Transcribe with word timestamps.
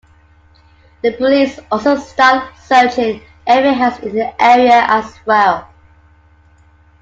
The 1.03 1.13
police 1.15 1.59
also 1.71 1.95
start 1.95 2.55
searching 2.57 3.21
every 3.45 3.71
house 3.75 3.99
in 3.99 4.15
the 4.15 4.33
area 4.41 4.81
as 4.87 5.13
well. 5.27 5.69